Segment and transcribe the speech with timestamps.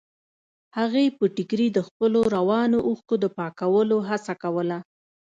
[0.77, 4.77] هغې په ټيکري د خپلو روانو اوښکو د پاکولو هڅه کوله.